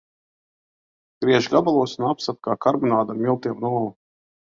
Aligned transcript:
Griež 1.27 1.51
gabalos 1.57 1.95
un 2.01 2.09
apcep 2.15 2.43
kā 2.51 2.59
karbonādi 2.69 3.19
ar 3.19 3.25
miltiem 3.25 3.63
un 3.65 3.73
olu. 3.75 3.89